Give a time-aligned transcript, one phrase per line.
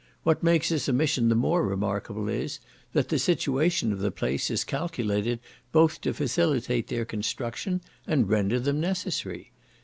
[0.23, 2.59] What makes this omission the more remarkable is,
[2.93, 5.39] that the situation of the place is calculated
[5.71, 9.51] both to facilitate their construction and render them necessary.